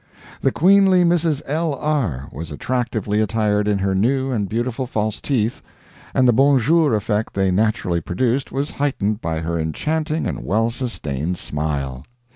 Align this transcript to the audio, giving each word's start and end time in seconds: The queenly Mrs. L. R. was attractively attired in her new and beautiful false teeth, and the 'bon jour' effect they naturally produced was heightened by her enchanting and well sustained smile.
The 0.41 0.51
queenly 0.51 1.03
Mrs. 1.03 1.43
L. 1.45 1.75
R. 1.75 2.27
was 2.33 2.49
attractively 2.49 3.21
attired 3.21 3.67
in 3.67 3.77
her 3.77 3.93
new 3.93 4.31
and 4.31 4.49
beautiful 4.49 4.87
false 4.87 5.21
teeth, 5.21 5.61
and 6.15 6.27
the 6.27 6.33
'bon 6.33 6.57
jour' 6.57 6.95
effect 6.95 7.35
they 7.35 7.51
naturally 7.51 8.01
produced 8.01 8.51
was 8.51 8.71
heightened 8.71 9.21
by 9.21 9.41
her 9.41 9.59
enchanting 9.59 10.25
and 10.25 10.43
well 10.43 10.71
sustained 10.71 11.37
smile. 11.37 12.03